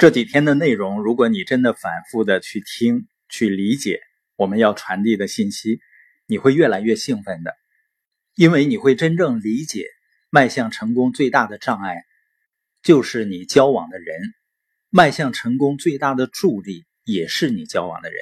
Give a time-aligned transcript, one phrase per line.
[0.00, 4.00] 这几天的内容，如果你真的反复的去听、去理解
[4.34, 5.78] 我们要传递的信息，
[6.26, 7.54] 你会越来越兴奋的，
[8.34, 9.84] 因为你会真正理解，
[10.30, 11.96] 迈向成功最大的障碍
[12.82, 14.18] 就是你交往的人，
[14.88, 18.18] 迈向成功最大的助力也是你交往的人。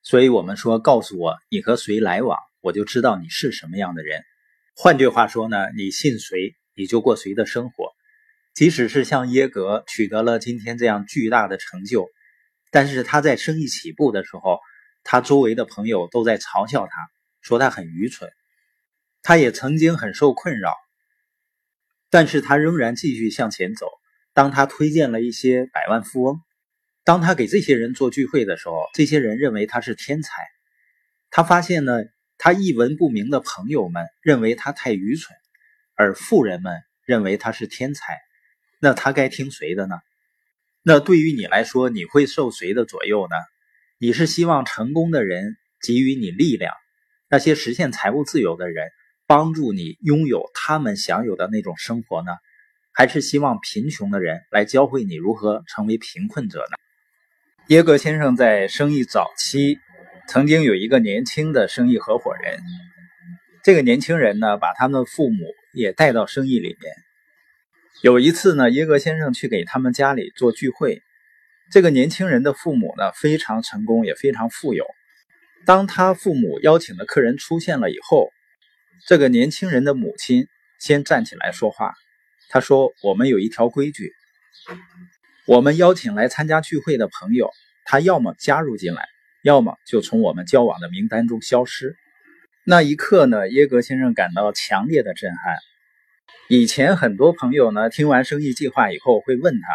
[0.00, 4.22] 所以，我们说，告诉我你和谁来往，我就知道你是什么样的人。
[4.74, 7.92] 换句话说呢，你信谁，你就过谁的生活。
[8.58, 12.08] 即使是像耶格取得了今天这样巨大的成就，
[12.72, 14.58] 但是他在生意起步的时候，
[15.04, 17.08] 他周围的朋友都在嘲笑他，
[17.40, 18.28] 说他很愚蠢。
[19.22, 20.74] 他也曾经很受困扰，
[22.10, 23.86] 但是他仍然继续向前走。
[24.32, 26.40] 当他推荐了一些百万富翁，
[27.04, 30.32] 当他给这些人做聚会的时候，这些人认为他是天才。
[31.30, 31.92] 他发现呢，
[32.38, 35.36] 他一文不名的朋友们认为他太愚蠢，
[35.94, 38.18] 而富人们认为他是天才。
[38.80, 39.96] 那他该听谁的呢？
[40.82, 43.34] 那对于你来说，你会受谁的左右呢？
[43.98, 46.72] 你是希望成功的人给予你力量，
[47.28, 48.88] 那些实现财务自由的人
[49.26, 52.30] 帮助你拥有他们享有的那种生活呢？
[52.92, 56.76] 还是希望贫穷的人来教会你如何成为贫困者呢？
[57.68, 59.78] 耶格先生在生意早期
[60.28, 62.60] 曾经有一个年轻的生意合伙人，
[63.64, 66.92] 这个年轻人呢，把他们的父母也带到生意里面。
[68.00, 71.02] 有一次呢，耶格先生去给他们家里做聚会。
[71.72, 74.86] 这个年轻人的父母呢，非常成功，也非常富有。
[75.66, 78.30] 当他父母邀请的客人出现了以后，
[79.08, 80.46] 这个年轻人的母亲
[80.78, 81.92] 先站起来说话。
[82.50, 84.12] 他说：“我们有一条规矩，
[85.44, 87.50] 我们邀请来参加聚会的朋友，
[87.84, 89.08] 他要么加入进来，
[89.42, 91.96] 要么就从我们交往的名单中消失。”
[92.64, 95.56] 那一刻呢，耶格先生感到强烈的震撼。
[96.50, 99.68] 以前很多朋友呢，听完生意计划以后会问他：“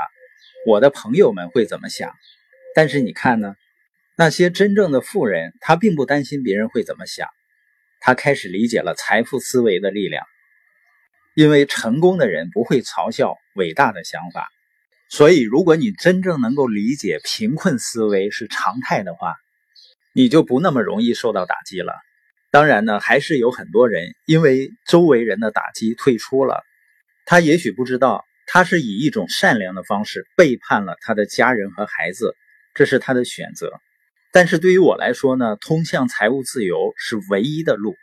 [0.65, 2.11] 我的朋友们会怎么想？”
[2.73, 3.53] 但是你看呢，
[4.17, 7.29] 那些真正的富人，他并不担心别人会怎么想，
[7.99, 10.25] 他开始理解了财富思维的力量。
[11.35, 14.49] 因为成功的人不会嘲笑伟大的想法，
[15.09, 19.35] 所以如果你真正能够理解贫困思维是常态的话，
[20.11, 21.93] 你就不那么容易受到打击了。
[22.53, 26.63] 当然呢，还是有很多人因为周围人的打击退出了。
[27.25, 32.35] 他也许不知道，他是以一种善良的方式背叛了他的家人和孩子，
[32.75, 33.71] 这是他的选择。
[34.31, 37.95] 但是对于我来说呢，通向财务自由是唯一的路。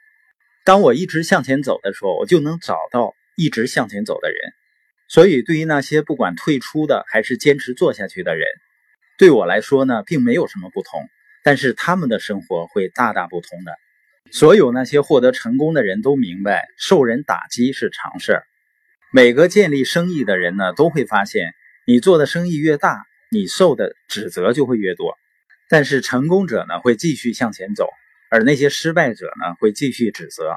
[0.65, 4.37] 当我一直向前走的时候，我就能找到一直向前走的人。
[5.07, 8.49] 所以，对于那些不管退出的还是坚持做下去的人，
[9.17, 11.09] 对我来说呢，并没有什么不同。
[11.45, 13.73] 但是他们的生活会大大不同的。
[14.33, 18.45] 所有那些获得成功的人都明白，受人打击是常事儿。
[19.13, 21.53] 每个建立生意的人呢，都会发现，
[21.85, 25.19] 你做的生意越大，你受的指责就会越多。
[25.69, 27.89] 但是成功者呢，会继续向前走，
[28.31, 30.57] 而那些失败者呢，会继续指责。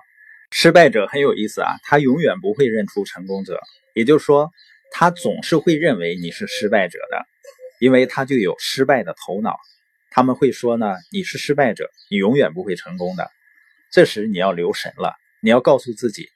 [0.51, 3.59] 失败者很有意思啊，他永远不会认出成功者，
[3.95, 4.51] 也就是说，
[4.91, 7.25] 他总是会认为你是失败者的，
[7.79, 9.57] 因为他就有失败的头脑。
[10.11, 13.31] 他们会说呢，你是失败者，你永远不会成功的。
[13.93, 16.27] 这时你要留神了，你要告诉自己，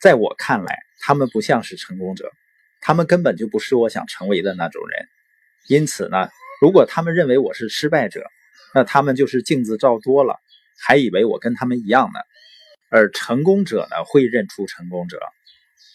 [0.00, 2.32] 在我看来，他们不像是成功者，
[2.80, 5.06] 他们根本就不是我想成为的那种人。
[5.68, 6.28] 因此呢，
[6.60, 8.26] 如果他们认为我是失败者，
[8.74, 10.40] 那他们就是镜子照多了，
[10.80, 12.18] 还以为我跟他们一样呢。
[12.90, 15.20] 而成功者呢，会认出成功者，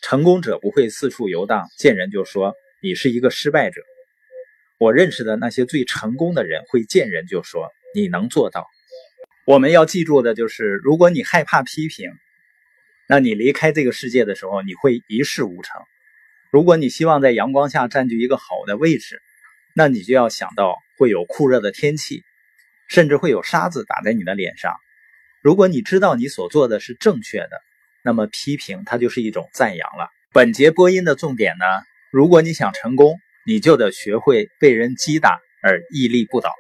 [0.01, 3.81] 成功者不会四处游荡，见人就说你是一个失败者。
[4.78, 8.66] 我认识的那些最成功的人，会见人就说你能做到。
[9.51, 12.09] 我们要记住的就是，如果你害怕批评，
[13.06, 15.81] 那你离开这个世界的时候，你会一事无成。
[16.53, 19.22] 如果你希望在阳光下占据一个好的位置，
[19.75, 22.23] 那你就要想到会有酷热的天气，
[22.88, 24.73] 甚至会有沙子打在你的脸上。
[25.41, 27.61] 如果你知道你所做的是正确的，
[28.06, 30.07] 那么批评它就是一种赞扬了。
[30.31, 31.66] 本节播音的重点呢，
[32.09, 36.53] 如果你想成功，你就得学会被人击打而屹立不倒。